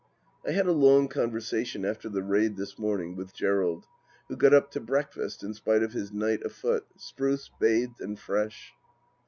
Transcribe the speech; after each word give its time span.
I 0.43 0.49
had 0.53 0.65
a 0.65 0.71
long 0.71 1.07
conversation 1.09 1.85
after 1.85 2.09
the 2.09 2.23
raid 2.23 2.57
this 2.57 2.79
morning 2.79 3.15
with 3.15 3.35
Gerald, 3.35 3.85
who 4.29 4.35
got 4.35 4.51
up 4.51 4.71
to 4.71 4.79
breakfast, 4.79 5.43
in 5.43 5.53
spite 5.53 5.83
of 5.83 5.93
his 5.93 6.11
night 6.11 6.41
afoot, 6.43 6.87
spruce, 6.97 7.51
bathed, 7.59 8.01
and 8.01 8.17
fresh. 8.19 8.73